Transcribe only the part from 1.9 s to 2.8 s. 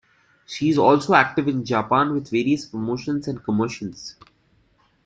with various